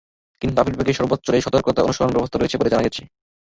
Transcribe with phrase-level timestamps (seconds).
[0.41, 3.01] কিন্তু আপিল বিভাগের রায়ে সর্বোচ্চ সতর্কতা অনুসরণের ব্যবস্থা রয়েছে বলে জানা গেছে।